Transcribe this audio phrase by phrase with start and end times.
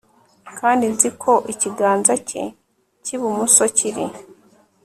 [0.59, 2.43] kandi nzi ko ikiganza cye
[3.03, 4.05] cyibumoso kiri